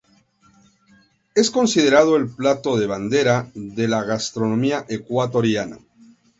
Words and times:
Es 1.35 1.51
considerado 1.51 2.15
el 2.17 2.27
plato 2.27 2.75
de 2.75 2.87
bandera 2.87 3.51
de 3.53 3.87
la 3.87 4.01
gastronomía 4.03 4.83
ecuatoriana. 4.89 5.77